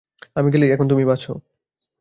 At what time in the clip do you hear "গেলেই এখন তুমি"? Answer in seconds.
0.53-1.03